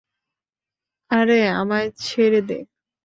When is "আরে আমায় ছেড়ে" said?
1.11-2.39